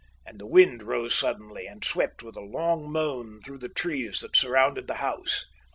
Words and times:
And 0.25 0.39
the 0.39 0.47
wind 0.47 0.81
rose 0.81 1.13
suddenly 1.13 1.67
and 1.67 1.85
swept 1.85 2.23
with 2.23 2.35
a 2.35 2.41
long 2.41 2.91
moan 2.91 3.39
through 3.39 3.59
the 3.59 3.69
trees 3.69 4.21
that 4.21 4.35
surrounded 4.35 4.87
the 4.87 4.95
house. 4.95 5.45